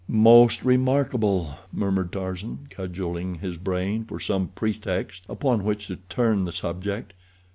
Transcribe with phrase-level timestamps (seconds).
[0.07, 6.51] "Most remarkable," murmured Tarzan, cudgeling his brain for some pretext upon which to turn the
[6.51, 7.13] subject.